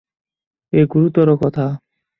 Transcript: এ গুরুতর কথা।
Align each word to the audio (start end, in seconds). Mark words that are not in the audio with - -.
এ 0.73 0.81
গুরুতর 0.85 1.27
কথা। 1.41 1.65